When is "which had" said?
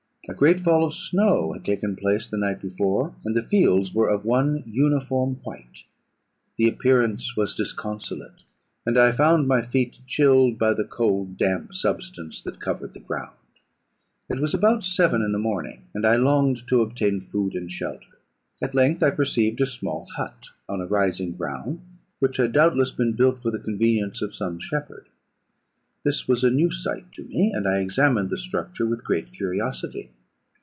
22.19-22.51